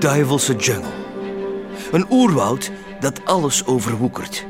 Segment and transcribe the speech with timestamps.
[0.00, 0.90] duivelse jungle.
[1.92, 4.46] Een oerwoud dat alles overwoekert.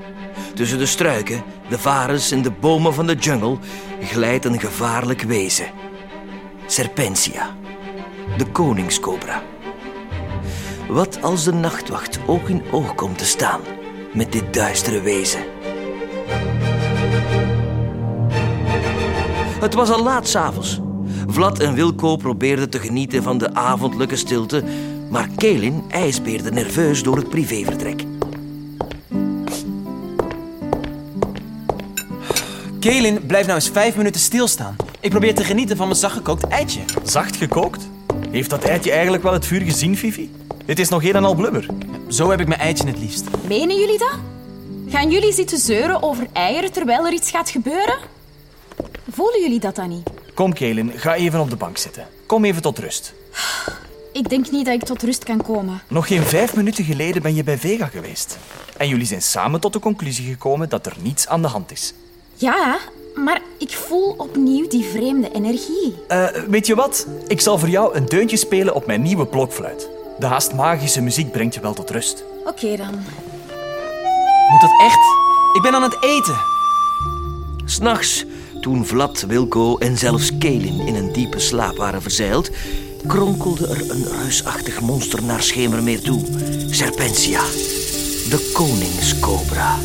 [0.55, 3.59] Tussen de struiken, de varens en de bomen van de jungle
[4.03, 5.67] glijdt een gevaarlijk wezen.
[6.67, 7.57] Serpentia,
[8.37, 9.43] de koningscobra.
[10.89, 13.61] Wat als de nachtwacht oog in oog komt te staan
[14.13, 15.41] met dit duistere wezen?
[19.61, 20.81] Het was al laat s'avonds.
[21.27, 24.65] Vlad en Wilco probeerden te genieten van de avondelijke stilte,
[25.11, 28.05] maar Kelin ijsbeerde nerveus door het privévertrek.
[32.81, 34.77] Kelin, blijf nou eens vijf minuten stilstaan.
[35.01, 36.81] Ik probeer te genieten van mijn zachtgekookt eitje.
[37.05, 37.89] Zacht gekookt?
[38.31, 40.31] Heeft dat eitje eigenlijk wel het vuur gezien, Fifi?
[40.65, 41.67] Dit is nog een en al blubber.
[42.09, 43.25] Zo heb ik mijn eitje het liefst.
[43.49, 44.19] Menen jullie dat?
[44.89, 47.99] Gaan jullie zitten zeuren over eieren terwijl er iets gaat gebeuren?
[49.11, 50.11] Voelen jullie dat dan niet?
[50.35, 52.07] Kom, Kelin, ga even op de bank zitten.
[52.27, 53.15] Kom even tot rust.
[54.21, 55.83] Ik denk niet dat ik tot rust kan komen.
[55.89, 58.39] Nog geen vijf minuten geleden ben je bij Vega geweest.
[58.77, 61.95] En jullie zijn samen tot de conclusie gekomen dat er niets aan de hand is.
[62.35, 62.79] Ja,
[63.15, 65.95] maar ik voel opnieuw die vreemde energie.
[66.09, 67.07] Eh, weet je wat?
[67.27, 69.89] Ik zal voor jou een deuntje spelen op mijn nieuwe blokfluit.
[70.19, 72.25] De haast magische muziek brengt je wel tot rust.
[72.45, 72.95] Oké dan.
[74.51, 75.01] Moet dat echt?
[75.53, 76.37] Ik ben aan het eten.
[77.65, 78.25] S'nachts,
[78.61, 82.51] toen Vlad, Wilco en zelfs Kelin in een diepe slaap waren verzeild,
[83.07, 86.21] kronkelde er een reusachtig monster naar Schemermeer toe.
[86.71, 87.41] Serpentia,
[88.31, 89.79] de koningscobra.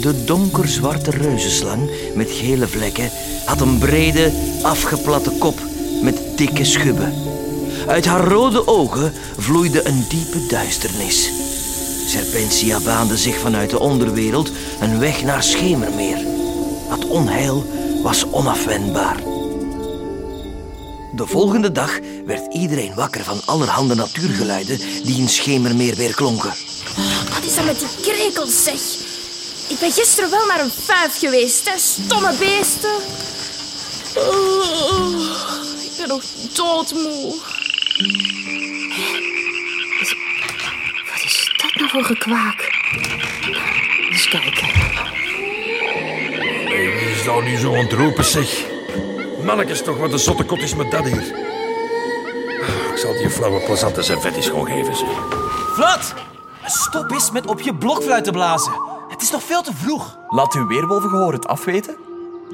[0.00, 3.10] De donkerzwarte reuzenslang met gele vlekken
[3.44, 4.32] had een brede,
[4.62, 5.60] afgeplatte kop
[6.02, 7.12] met dikke schubben.
[7.86, 11.30] Uit haar rode ogen vloeide een diepe duisternis.
[12.06, 16.18] Serpentia baande zich vanuit de onderwereld een weg naar Schemermeer.
[16.88, 17.66] Het onheil
[18.02, 19.37] was onafwendbaar.
[21.18, 26.54] De volgende dag werd iedereen wakker van allerhande natuurgeluiden die in Schemermeer weer klonken.
[27.34, 28.80] Wat is dat met die krekels, zeg?
[29.68, 31.78] Ik ben gisteren wel naar een vijf geweest, hè.
[31.78, 32.96] Stomme beesten.
[34.16, 35.20] Oh,
[35.84, 36.22] ik ben nog
[36.54, 37.34] doodmoe.
[41.10, 42.70] Wat is dat nou voor gekwaak?
[44.10, 44.66] Eens kijken.
[46.68, 48.67] Hey, wie is daar nu zo aan het roepen, zeg?
[49.48, 51.34] Mannekes toch, wat een zotte kot is met dat hier.
[52.62, 55.08] Ah, Ik zal die flauwe plezante servetjes gewoon geven, zeg.
[55.74, 56.14] Vlad!
[56.64, 58.72] Stop eens met op je blokfluit te blazen.
[59.08, 60.18] Het is nog veel te vroeg.
[60.28, 61.96] Laat uw weerwolvengehoor het afweten.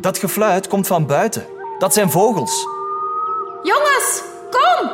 [0.00, 1.46] Dat gefluit komt van buiten.
[1.78, 2.66] Dat zijn vogels.
[3.62, 4.90] Jongens, kom!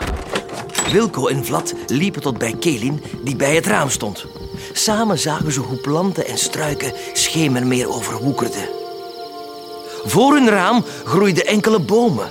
[0.92, 4.26] Wilco en Vlad liepen tot bij Kelin, die bij het raam stond.
[4.72, 8.79] Samen zagen ze hoe planten en struiken Schemermeer overwoekerden.
[10.04, 12.30] Voor hun raam groeiden enkele bomen.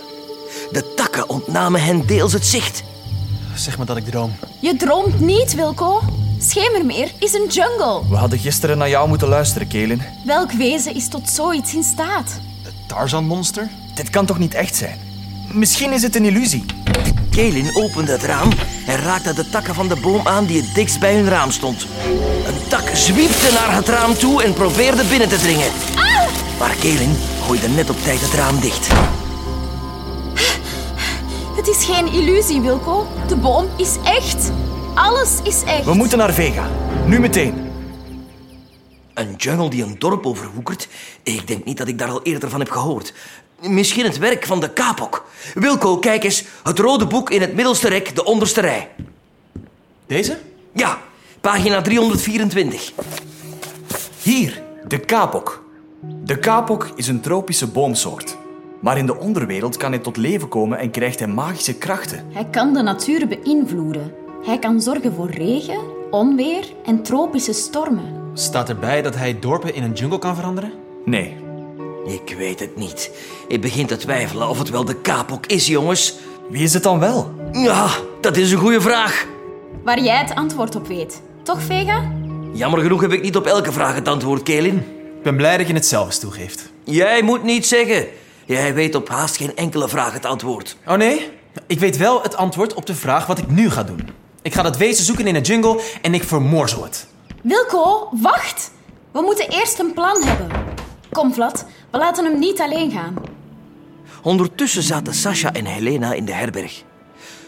[0.71, 2.83] De takken ontnamen hen deels het zicht.
[3.55, 4.35] Zeg maar dat ik droom.
[4.59, 6.01] Je droomt niet, Wilco.
[6.39, 8.01] Schemermeer is een jungle.
[8.09, 10.01] We hadden gisteren naar jou moeten luisteren, Kelin.
[10.25, 12.39] Welk wezen is tot zoiets in staat?
[12.63, 13.69] Het Tarzan-monster?
[13.95, 14.97] Dit kan toch niet echt zijn?
[15.51, 16.65] Misschien is het een illusie.
[17.31, 18.49] Kelin opende het raam
[18.87, 21.87] en raakte de takken van de boom aan die het dichtst bij hun raam stond.
[22.45, 25.71] Een tak zwiepte naar het raam toe en probeerde binnen te dringen.
[26.59, 27.15] Maar Kelin
[27.49, 28.87] gooide net op tijd het raam dicht.
[31.55, 33.07] Het is geen illusie, Wilco.
[33.27, 34.51] De boom is echt.
[34.95, 35.85] Alles is echt.
[35.85, 36.69] We moeten naar Vega.
[37.05, 37.71] Nu meteen.
[39.13, 40.87] Een jungle die een dorp overwoekert?
[41.23, 43.13] Ik denk niet dat ik daar al eerder van heb gehoord.
[43.61, 45.25] Misschien het werk van de kapok.
[45.53, 46.43] Wilco, kijk eens.
[46.63, 48.89] Het rode boek in het middelste rek, de onderste rij.
[50.07, 50.39] Deze?
[50.73, 51.01] Ja,
[51.41, 52.91] pagina 324.
[54.21, 55.67] Hier, de kapok.
[56.01, 58.37] De kapok is een tropische boomsoort.
[58.81, 62.25] Maar in de onderwereld kan hij tot leven komen en krijgt hij magische krachten.
[62.31, 64.13] Hij kan de natuur beïnvloeden.
[64.45, 65.79] Hij kan zorgen voor regen,
[66.11, 68.03] onweer en tropische stormen.
[68.33, 70.71] Staat erbij dat hij dorpen in een jungle kan veranderen?
[71.05, 71.35] Nee,
[72.05, 73.11] Ik weet het niet.
[73.47, 76.15] Ik begin te twijfelen of het wel de kapok is, jongens.
[76.49, 77.31] wie is het dan wel?
[77.51, 77.87] Ja,
[78.21, 79.27] dat is een goede vraag.
[79.83, 81.21] Waar jij het antwoord op weet.
[81.43, 82.11] Toch, Vega?
[82.53, 84.83] Jammer genoeg heb ik niet op elke vraag het antwoord, Kelin.
[85.19, 86.69] Ik ben blij dat je het zelf eens toegeeft.
[86.83, 88.07] Jij moet niet zeggen.
[88.45, 90.77] Jij weet op haast geen enkele vraag het antwoord.
[90.85, 91.29] Oh nee?
[91.67, 94.09] Ik weet wel het antwoord op de vraag wat ik nu ga doen.
[94.41, 97.07] Ik ga dat wezen zoeken in een jungle en ik vermoorzel het.
[97.43, 98.71] Wilco, wacht!
[99.11, 100.47] We moeten eerst een plan hebben.
[101.11, 101.65] Kom, Vlad.
[101.91, 103.15] We laten hem niet alleen gaan.
[104.23, 106.83] Ondertussen zaten Sasha en Helena in de herberg.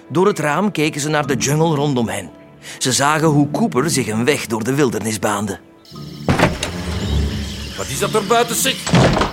[0.08, 2.30] Door het raam keken ze naar de jungle rondom hen.
[2.78, 5.60] Ze zagen hoe Cooper zich een weg door de wildernis baande.
[7.82, 8.76] Wat is dat er buiten, zeg?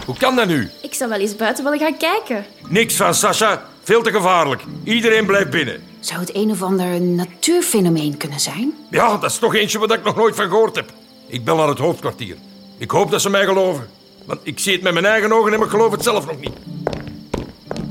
[0.07, 0.71] Hoe kan dat nu?
[0.83, 2.45] Ik zou wel eens buiten willen gaan kijken.
[2.69, 3.63] Niks van, Sasha.
[3.83, 4.63] Veel te gevaarlijk.
[4.85, 5.83] Iedereen blijft binnen.
[6.01, 8.75] Zou het een of ander natuurfenomeen kunnen zijn?
[8.91, 10.93] Ja, dat is toch eentje waar ik nog nooit van gehoord heb.
[11.27, 12.37] Ik bel naar het hoofdkwartier.
[12.79, 13.89] Ik hoop dat ze mij geloven.
[14.25, 16.57] Want ik zie het met mijn eigen ogen en ik geloof het zelf nog niet.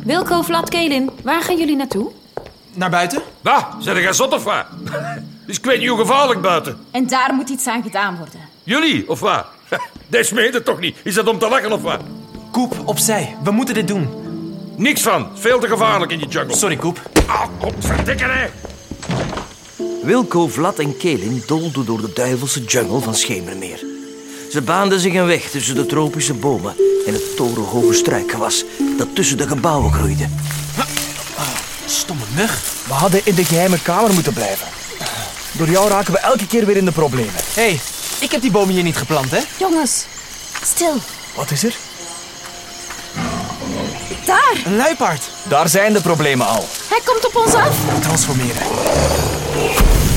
[0.04, 2.12] Wilco, Vlad, Kelin, waar gaan jullie naartoe?
[2.74, 3.22] Naar buiten?
[3.42, 4.66] Bah, zijn jij zot of wat?
[5.46, 6.78] Dus ik weet niet hoe gevaarlijk buiten.
[6.92, 8.40] En daar moet iets aan gedaan worden.
[8.64, 9.46] Jullie, of wat?
[10.08, 10.98] Deze meent het toch niet?
[11.04, 12.02] Is dat om te lachen of wat?
[12.52, 13.36] Koep, opzij.
[13.44, 14.10] We moeten dit doen.
[14.76, 15.28] Niks van.
[15.36, 16.56] Veel te gevaarlijk in die jungle.
[16.56, 17.02] Sorry, Koep.
[17.26, 18.48] Ah, godverdikke hè.
[20.04, 23.80] Wilco, Vlad en Kelin doolden door de duivelse jungle van Schemermeer.
[24.52, 26.76] Ze baanden zich een weg tussen de tropische bomen
[27.06, 28.64] en het torenhoge struikgewas
[28.98, 30.28] dat tussen de gebouwen groeide.
[31.86, 32.62] Stomme mug.
[32.88, 34.68] We hadden in de geheime kamer moeten blijven.
[35.52, 37.34] Door jou raken we elke keer weer in de problemen.
[37.54, 37.80] Hé, hey,
[38.20, 39.40] ik heb die bomen hier niet geplant, hè?
[39.58, 40.06] Jongens,
[40.64, 40.96] stil.
[41.36, 41.76] Wat is er?
[44.26, 45.24] Daar, Een luipaard.
[45.44, 46.66] Daar zijn de problemen al.
[46.90, 47.76] hij komt op ons af.
[48.02, 48.62] Transformeren.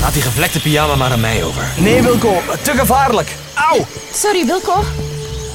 [0.01, 1.63] Laat die gevlekte pyjama maar aan mij over.
[1.77, 3.35] Nee, Wilco, te gevaarlijk.
[3.53, 3.85] Auw!
[4.13, 4.83] Sorry, Wilco.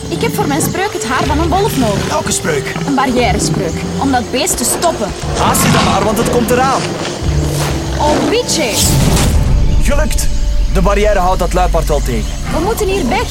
[0.08, 2.08] Ik heb voor mijn spreuk het haar van een wolf nodig.
[2.08, 2.72] Welke spreuk?
[2.86, 3.72] Een barrièrespreuk.
[3.98, 5.12] Om dat beest te stoppen.
[5.38, 6.80] Haast je dan maar, want het komt eraan.
[7.98, 8.70] Oh, Bietje.
[9.82, 10.26] Gelukt.
[10.76, 12.32] De barrière houdt dat luipaard wel tegen.
[12.52, 13.28] We moeten hier weg.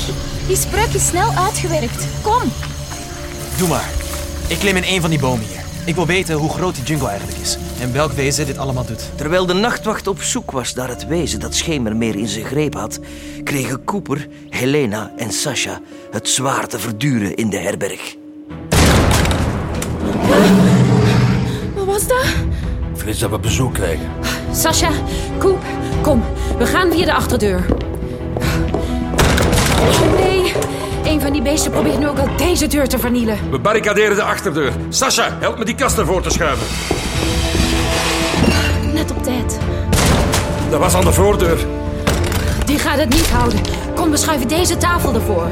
[0.47, 2.07] Die spreuk is snel uitgewerkt.
[2.21, 2.41] Kom.
[3.57, 3.89] Doe maar.
[4.47, 5.63] Ik klim in een van die bomen hier.
[5.85, 7.57] Ik wil weten hoe groot die jungle eigenlijk is.
[7.79, 9.09] En welk wezen dit allemaal doet.
[9.15, 12.99] Terwijl de nachtwacht op zoek was naar het wezen dat Schemermeer in zijn greep had,
[13.43, 15.79] kregen Cooper, Helena en Sasha
[16.11, 18.15] het zwaar te verduren in de herberg.
[21.75, 22.25] Wat was dat?
[22.93, 24.09] Vrees dat we bezoek krijgen.
[24.51, 24.91] Sasha,
[25.37, 25.63] Koep,
[26.05, 26.23] kom.
[26.57, 27.65] We gaan via de achterdeur.
[29.79, 30.53] Oh nee,
[31.03, 33.37] een van die beesten probeert nu ook al deze deur te vernielen.
[33.51, 34.71] We barricaderen de achterdeur.
[34.89, 36.67] Sasha, help me die kast ervoor te schuiven.
[38.93, 39.57] Net op tijd.
[40.69, 41.57] Dat was aan de voordeur.
[42.65, 43.59] Die gaat het niet houden.
[43.95, 45.47] Kom, we schuiven deze tafel ervoor.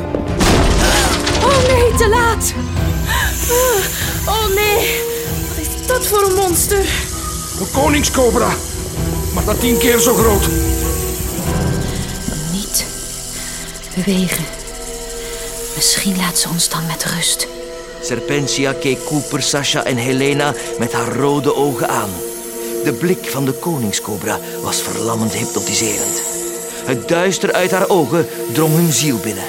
[1.44, 2.54] Oh nee, te laat.
[4.26, 5.02] Oh nee.
[5.48, 6.86] Wat is dat voor een monster?
[7.60, 8.50] Een koningscobra.
[9.34, 10.48] Maar dat tien keer zo groot.
[12.52, 12.86] Niet
[13.96, 14.46] bewegen.
[15.76, 17.48] Misschien laat ze ons dan met rust.
[18.02, 22.10] Serpentia keek Cooper, Sasha en Helena met haar rode ogen aan.
[22.84, 26.22] De blik van de koningscobra was verlammend hypnotiserend.
[26.86, 29.44] Het duister uit haar ogen drong hun ziel binnen.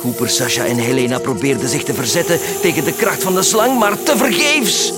[0.00, 4.02] Cooper, Sasha en Helena probeerden zich te verzetten tegen de kracht van de slang, maar
[4.02, 4.92] tevergeefs.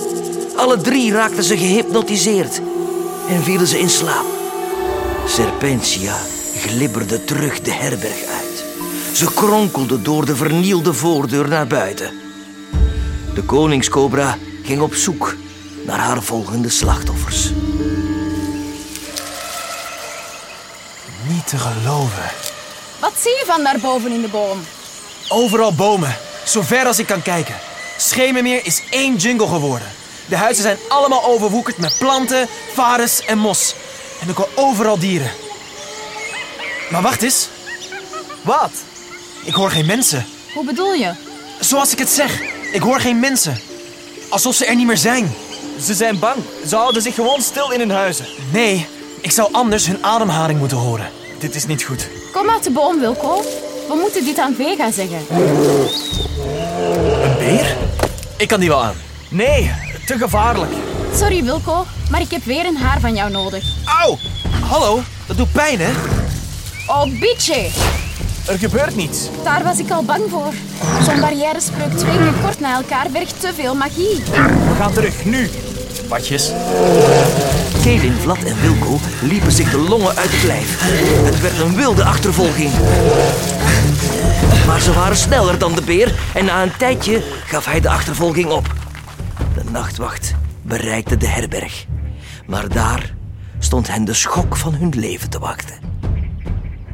[0.55, 2.61] Alle drie raakten ze gehypnotiseerd
[3.27, 4.25] en vielen ze in slaap.
[5.27, 6.17] Serpentia
[6.55, 8.63] glibberde terug de herberg uit.
[9.13, 12.11] Ze kronkelde door de vernielde voordeur naar buiten.
[13.33, 15.35] De koningscobra ging op zoek
[15.85, 17.51] naar haar volgende slachtoffers.
[21.27, 22.31] Niet te geloven.
[22.99, 24.59] Wat zie je van daarboven in de boom?
[25.29, 26.15] Overal bomen.
[26.45, 27.55] Zo ver als ik kan kijken.
[27.97, 29.87] Schemermeer is één jungle geworden.
[30.25, 33.75] De huizen zijn allemaal overwoekerd met planten, varens en mos.
[34.21, 35.31] En ook al overal dieren.
[36.89, 37.47] Maar wacht eens.
[38.41, 38.71] Wat?
[39.43, 40.25] Ik hoor geen mensen.
[40.53, 41.11] Hoe bedoel je?
[41.59, 42.41] Zoals ik het zeg.
[42.71, 43.59] Ik hoor geen mensen.
[44.29, 45.33] Alsof ze er niet meer zijn.
[45.81, 46.37] Ze zijn bang.
[46.67, 48.25] Ze houden zich gewoon stil in hun huizen.
[48.51, 48.87] Nee,
[49.21, 51.11] ik zou anders hun ademhaling moeten horen.
[51.39, 52.07] Dit is niet goed.
[52.31, 53.43] Kom uit de boom, Wilco.
[53.87, 55.25] We moeten dit aan Vega zeggen.
[57.23, 57.75] Een beer?
[58.37, 58.95] Ik kan die wel aan.
[59.29, 59.71] Nee,
[60.05, 60.71] te gevaarlijk.
[61.15, 63.63] Sorry, Wilco, maar ik heb weer een haar van jou nodig.
[64.01, 64.17] Auw!
[64.61, 65.91] Hallo, dat doet pijn, hè?
[66.87, 67.69] Oh, Bietje.
[68.47, 69.29] Er gebeurt niets.
[69.43, 70.53] Daar was ik al bang voor.
[71.05, 74.23] Zo'n barrièrespreuk twee keer kort na elkaar vergt te veel magie.
[74.69, 75.49] We gaan terug, nu.
[76.07, 76.51] Watjes.
[77.83, 80.79] Kelin, Vlad en Wilco liepen zich de longen uit het lijf.
[81.25, 82.71] Het werd een wilde achtervolging.
[84.67, 88.49] Maar ze waren sneller dan de beer en na een tijdje gaf hij de achtervolging
[88.49, 88.84] op.
[89.75, 91.85] Nachtwacht bereikte de herberg.
[92.47, 93.13] Maar daar
[93.59, 95.75] stond hen de schok van hun leven te wachten.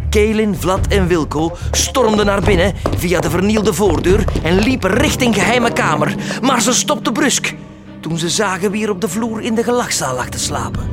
[0.09, 5.73] Kelin, Vlad en Wilco stormden naar binnen via de vernielde voordeur en liepen richting geheime
[5.73, 6.15] kamer.
[6.41, 7.53] Maar ze stopten brusk
[7.99, 10.89] toen ze zagen wie er op de vloer in de gelachzaal lag te slapen.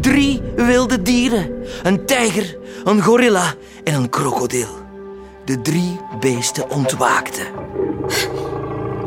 [0.00, 1.50] Drie wilde dieren.
[1.82, 3.54] Een tijger, een gorilla
[3.84, 4.78] en een krokodil.
[5.44, 7.46] De drie beesten ontwaakten.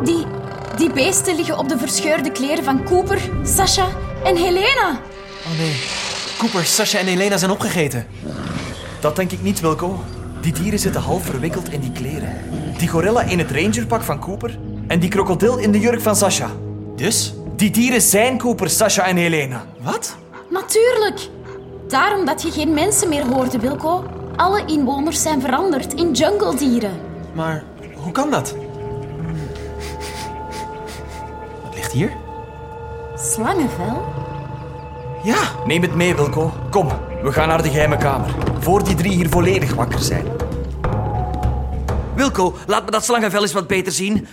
[0.04, 0.26] Die,
[0.78, 3.88] die beesten liggen op de verscheurde kleren van Cooper, Sasha
[4.24, 5.00] en Helena.
[5.46, 5.76] Oh nee.
[6.38, 8.08] Cooper, Sasha en Elena zijn opgegeten.
[9.00, 10.04] Dat denk ik niet, Wilco.
[10.42, 12.38] Die dieren zitten half verwikkeld in die kleren.
[12.78, 16.50] Die gorilla in het rangerpak van Cooper en die krokodil in de jurk van Sasha.
[16.96, 17.34] Dus?
[17.56, 19.66] Die dieren zijn Cooper, Sasha en Helena.
[19.82, 20.16] Wat?
[20.50, 21.30] Natuurlijk.
[21.88, 24.06] Daarom dat je geen mensen meer hoorde, Wilco.
[24.36, 27.00] Alle inwoners zijn veranderd in jungledieren.
[27.34, 27.64] Maar
[27.96, 28.56] hoe kan dat?
[31.94, 32.18] Ligt hier?
[33.34, 34.06] Slangenvel?
[35.24, 36.54] Ja, Neem het mee, Wilco.
[36.70, 36.88] Kom,
[37.24, 38.36] we gaan naar de geheime kamer.
[38.60, 40.26] Voor die drie hier volledig wakker zijn.
[42.16, 44.28] Wilco, laat me dat slangenvel eens wat beter zien.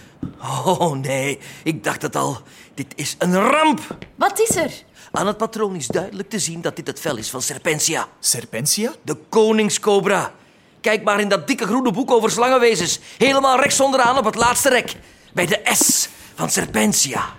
[0.64, 2.38] Oh nee, ik dacht het al.
[2.74, 3.80] Dit is een ramp.
[4.14, 4.72] Wat is er?
[5.12, 8.92] Aan het patroon is duidelijk te zien dat dit het vel is van Serpentia, Serpentia?
[9.02, 10.32] de koningscobra.
[10.80, 13.00] Kijk maar in dat dikke groene boek over slangenwezens.
[13.18, 14.96] Helemaal rechts onderaan op het laatste rek.
[15.32, 17.37] Bij de S van Serpentia.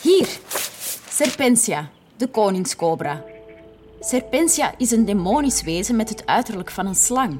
[0.00, 0.28] Hier.
[1.10, 3.24] Serpentia, de koningscobra.
[4.00, 7.38] Serpentia is een demonisch wezen met het uiterlijk van een slang.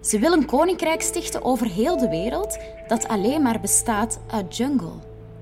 [0.00, 2.58] Ze wil een koninkrijk stichten over heel de wereld
[2.88, 4.92] dat alleen maar bestaat uit jungle.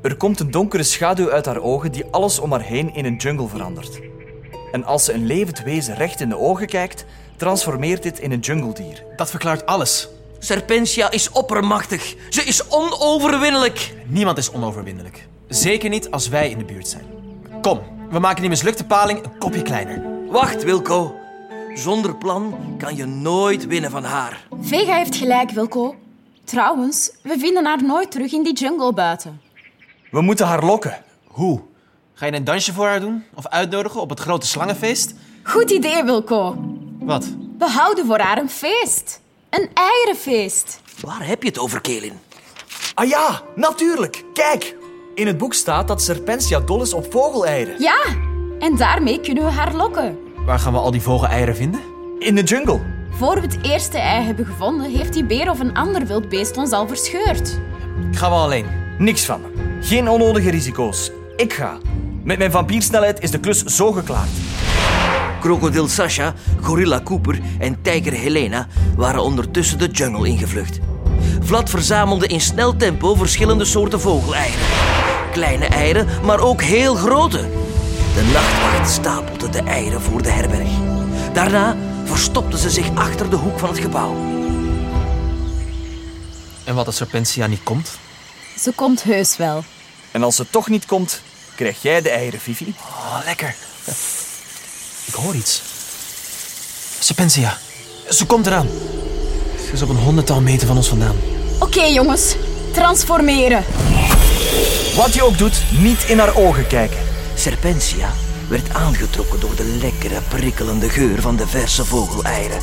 [0.03, 3.17] Er komt een donkere schaduw uit haar ogen die alles om haar heen in een
[3.17, 4.01] jungle verandert.
[4.73, 7.05] En als ze een levend wezen recht in de ogen kijkt,
[7.37, 9.05] transformeert dit in een jungledier.
[9.17, 10.09] dat verklaart alles.
[10.39, 12.15] Serpentia is oppermachtig.
[12.29, 13.95] Ze is onoverwinnelijk.
[14.07, 15.29] Niemand is onoverwinnelijk.
[15.51, 17.05] Zeker niet als wij in de buurt zijn.
[17.61, 17.81] Kom,
[18.11, 20.03] we maken die mislukte paling een kopje kleiner.
[20.29, 21.15] Wacht, Wilco.
[21.75, 24.47] Zonder plan kan je nooit winnen van haar.
[24.61, 25.95] Vega heeft gelijk, Wilco.
[26.45, 29.41] Trouwens, we vinden haar nooit terug in die jungle buiten.
[30.11, 31.03] We moeten haar lokken.
[31.27, 31.61] Hoe?
[32.15, 33.25] Ga je een dansje voor haar doen?
[33.35, 35.15] Of uitnodigen op het grote slangenfeest?
[35.43, 36.57] Goed idee, Wilco.
[36.99, 37.27] Wat?
[37.59, 39.21] We houden voor haar een feest.
[39.51, 40.81] Een eierenfeest.
[41.01, 42.19] Waar heb je het over, Kelin?
[42.95, 44.25] Ah ja, natuurlijk.
[44.35, 44.79] Kijk.
[45.21, 47.75] In het boek staat dat Serpentia dol is op vogeleieren.
[47.79, 47.99] Ja,
[48.59, 50.19] en daarmee kunnen we haar lokken.
[50.47, 51.81] Waar gaan we al die vogeleieren vinden?
[52.19, 52.81] In de jungle.
[53.11, 56.57] Voor we het eerste ei hebben gevonden, heeft die beer of een ander wild beest
[56.57, 57.61] ons al verscheurd.
[58.11, 58.67] Ik ga wel alleen.
[58.99, 59.41] Niks van.
[59.81, 61.11] Geen onnodige risico's.
[61.37, 61.79] Ik ga.
[62.25, 64.31] Met mijn vampiersnelheid is de klus zo geklaard.
[65.41, 70.79] Krokodil Sasha, Gorilla Cooper en tijger Helena waren ondertussen de jungle ingevlucht.
[71.41, 74.61] Vlad verzamelde in snel tempo verschillende soorten vogeleieren.
[75.33, 77.39] Kleine eieren, maar ook heel grote.
[78.15, 80.69] De nachtwacht stapelde de eieren voor de herberg.
[81.33, 84.17] Daarna verstopte ze zich achter de hoek van het gebouw.
[86.65, 87.99] En wat als Serpentia niet komt?
[88.59, 89.65] Ze komt heus wel.
[90.11, 91.23] En als ze toch niet komt,
[91.55, 92.75] krijg jij de eieren, Fifi.
[92.79, 93.55] Oh, lekker.
[95.05, 95.63] Ik hoor iets.
[96.99, 97.59] Serpentia.
[98.09, 98.69] Ze komt eraan.
[99.67, 101.17] Ze is op een honderdtal meter van ons vandaan.
[101.59, 102.35] Oké, jongens.
[102.73, 103.65] Transformeren.
[104.97, 106.99] Wat je ook doet, niet in haar ogen kijken.
[107.35, 108.13] Serpentia
[108.49, 112.61] werd aangetrokken door de lekkere, prikkelende geur van de verse vogeleieren.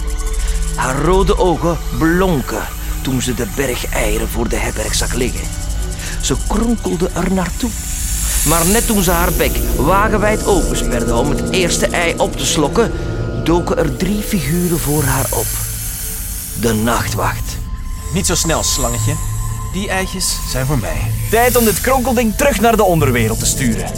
[0.76, 2.68] Haar rode ogen blonken
[3.02, 5.48] toen ze de berg eieren voor de herberg zag liggen.
[6.22, 7.70] Ze kronkelde er naartoe.
[8.46, 12.92] Maar net toen ze haar bek wagenwijd opensperde om het eerste ei op te slokken,
[13.44, 15.48] doken er drie figuren voor haar op.
[16.62, 17.58] De nachtwacht.
[18.14, 19.14] Niet zo snel, slangetje.
[19.78, 21.12] Die eitjes zijn voor mij.
[21.30, 23.94] Tijd om dit kronkelding terug naar de onderwereld te sturen.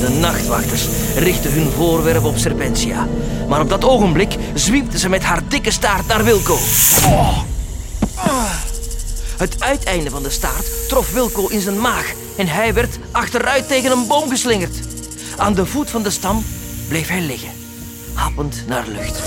[0.00, 3.08] De nachtwachters richtten hun voorwerp op Serpentia.
[3.48, 6.58] Maar op dat ogenblik zwiepte ze met haar dikke staart naar Wilco.
[9.36, 13.90] Het uiteinde van de staart trof Wilco in zijn maag en hij werd achteruit tegen
[13.90, 14.76] een boom geslingerd.
[15.36, 16.44] Aan de voet van de stam
[16.88, 17.50] bleef hij liggen,
[18.14, 19.22] happend naar lucht.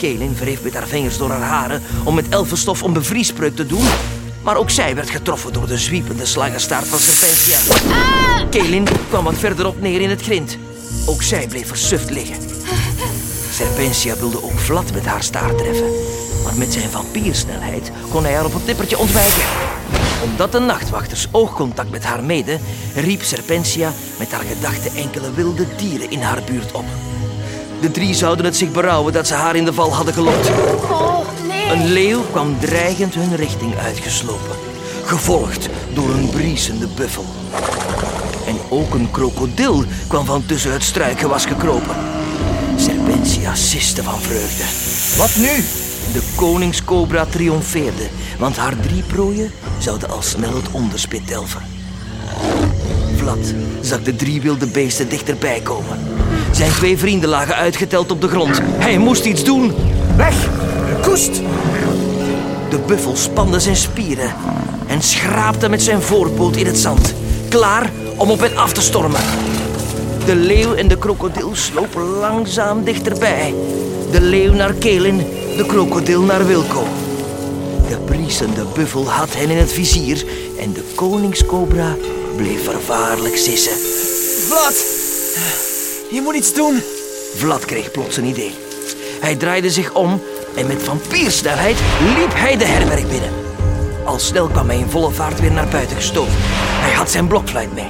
[0.00, 3.84] Kelin wreef met haar vingers door haar haren om met elfenstof een bevriespreuk te doen.
[4.42, 7.58] Maar ook zij werd getroffen door de zwiepende slangenstaart van Serpentia.
[8.50, 10.58] Kelin kwam wat verderop neer in het grind.
[11.06, 12.36] Ook zij bleef versuft liggen.
[13.52, 15.90] Serpentia wilde ook Vlad met haar staart treffen.
[16.44, 19.42] Maar met zijn vampiersnelheid kon hij haar op het nippertje ontwijken.
[20.22, 22.60] Omdat de nachtwachters oogcontact met haar meden,
[22.94, 26.84] riep Serpentia met haar gedachten enkele wilde dieren in haar buurt op.
[27.80, 30.48] De drie zouden het zich berouwen dat ze haar in de val hadden gelokt.
[30.90, 31.18] Oh,
[31.48, 31.70] nee.
[31.72, 34.56] Een leeuw kwam dreigend hun richting uitgeslopen,
[35.04, 37.24] gevolgd door een briesende buffel.
[38.46, 41.96] En ook een krokodil kwam van tussen het struikgewas gekropen.
[42.76, 44.64] Serpentia siste van vreugde.
[45.16, 45.64] Wat nu?
[46.12, 48.08] De koningscobra triomfeerde,
[48.38, 51.62] want haar drie prooien zouden al snel het onderspit delven.
[53.16, 56.09] Vlad zag de drie wilde beesten dichterbij komen.
[56.60, 58.60] Zijn twee vrienden lagen uitgeteld op de grond.
[58.62, 59.74] Hij moest iets doen.
[60.16, 60.48] Weg!
[61.02, 61.40] Koest!
[62.70, 64.34] De buffel spande zijn spieren
[64.86, 67.14] en schraapte met zijn voorpoot in het zand,
[67.48, 69.20] klaar om op hen af te stormen.
[70.24, 73.54] De leeuw en de krokodil slopen langzaam dichterbij.
[74.10, 75.16] De leeuw naar Kelin,
[75.56, 76.84] de krokodil naar Wilco.
[77.88, 80.24] De briesende buffel had hen in het vizier
[80.58, 81.96] en de koningscobra
[82.36, 83.76] bleef vervaarlijk sissen.
[84.48, 84.98] Vlad!
[86.10, 86.82] Je moet iets doen.
[87.36, 88.54] Vlad kreeg plots een idee.
[89.20, 90.22] Hij draaide zich om
[90.56, 91.76] en met vampiersnelheid
[92.16, 93.30] liep hij de herberg binnen.
[94.04, 96.32] Al snel kwam hij in volle vaart weer naar buiten gestoven.
[96.36, 97.88] Hij had zijn blokfluit mee.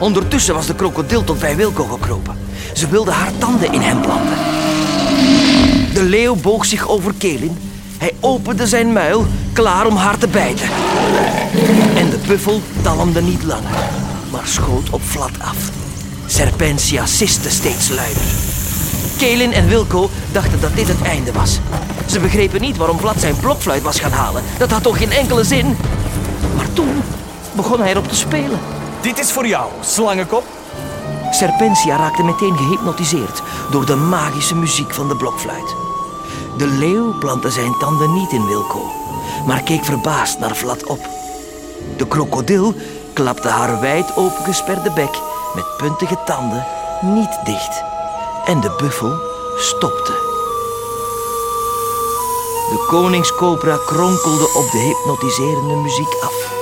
[0.00, 2.38] Ondertussen was de krokodil tot bij Wilco gekropen.
[2.74, 4.38] Ze wilde haar tanden in hem planten.
[5.94, 7.58] De leeuw boog zich over Kelin.
[7.98, 10.68] Hij opende zijn muil, klaar om haar te bijten.
[11.96, 13.90] En de buffel talmde niet langer,
[14.30, 15.83] maar schoot op Vlad af.
[16.26, 18.22] Serpentia siste steeds luider.
[19.18, 21.58] Kelin en Wilco dachten dat dit het einde was.
[22.06, 24.42] Ze begrepen niet waarom Vlad zijn blokfluit was gaan halen.
[24.58, 25.76] Dat had toch geen enkele zin?
[26.56, 27.02] Maar toen
[27.52, 28.58] begon hij erop te spelen.
[29.00, 30.44] Dit is voor jou, slangenkop.
[31.30, 35.74] Serpentia raakte meteen gehypnotiseerd door de magische muziek van de blokfluit.
[36.58, 38.92] De leeuw plantte zijn tanden niet in Wilco,
[39.46, 41.08] maar keek verbaasd naar Vlad op.
[41.96, 42.74] De krokodil
[43.12, 45.20] klapte haar wijd opengesperde bek
[45.54, 46.66] met puntige tanden
[47.00, 47.82] niet dicht.
[48.44, 49.20] En de buffel
[49.56, 50.12] stopte.
[52.70, 56.52] De koningscobra kronkelde op de hypnotiserende muziek af.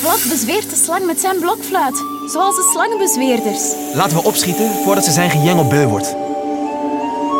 [0.00, 3.62] Vlad bezweert de slang met zijn blokfluit, zoals de slangenbezweerders.
[3.94, 6.14] Laten we opschieten voordat ze zijn gejengel wordt.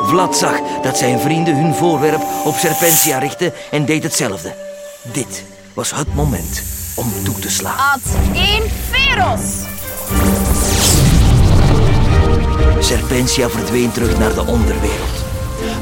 [0.03, 4.55] Vlad zag dat zijn vrienden hun voorwerp op Serpentia richtten en deed hetzelfde.
[5.03, 5.45] Dit
[5.75, 6.63] was het moment
[6.95, 7.79] om toe te slaan.
[7.79, 8.01] Ad
[8.33, 9.69] inferos!
[12.81, 15.25] Serpentia verdween terug naar de onderwereld.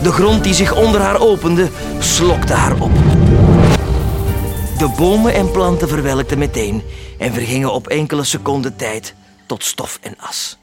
[0.03, 2.93] De grond die zich onder haar opende, slokte haar op.
[4.79, 6.83] De bomen en planten verwelkten meteen
[7.19, 9.15] en vergingen op enkele seconden tijd
[9.47, 10.59] tot stof en as.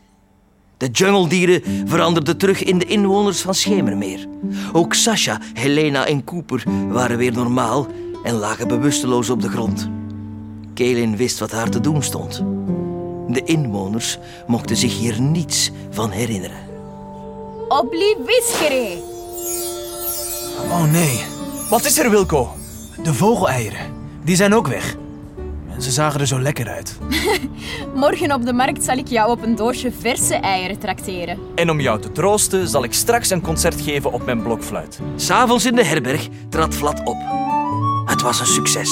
[0.77, 4.27] De jungledieren veranderden terug in de inwoners van Schemermeer.
[4.73, 7.87] Ook Sasha, Helena en Cooper waren weer normaal
[8.23, 9.89] en lagen bewusteloos op de grond.
[10.73, 12.43] Kaelin wist wat haar te doen stond.
[13.27, 16.57] De inwoners mochten zich hier niets van herinneren.
[17.67, 18.97] Obliviscere!
[20.69, 21.19] Oh nee,
[21.69, 22.53] Wat is er, Wilco?
[23.03, 23.79] de vogeleieren.
[24.23, 24.95] Die zijn ook weg.
[25.69, 26.97] En ze zagen er zo lekker uit.
[27.95, 31.37] Morgen op de markt zal ik jou op een doosje verse eieren trakteren.
[31.55, 34.99] En om jou te troosten zal ik straks een concert geven op mijn blokfluit.
[35.15, 37.17] S'avonds in de herberg trad Vlad op.
[38.05, 38.89] Het was een succes.